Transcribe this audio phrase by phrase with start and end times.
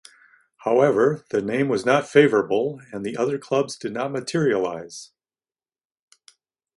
[0.65, 5.11] However, the name was not favorable and the other clubs did not materialize.